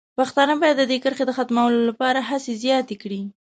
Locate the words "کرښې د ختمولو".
1.03-1.79